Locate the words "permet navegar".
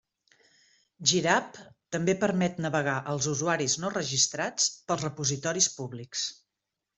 2.23-2.95